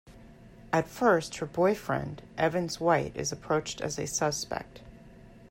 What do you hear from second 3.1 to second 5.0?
is approached as a suspect.